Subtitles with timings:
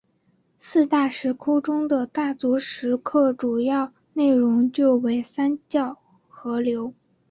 [0.59, 5.95] 四大石窟中的大足石刻主要内容就为三教
[6.27, 6.91] 合流。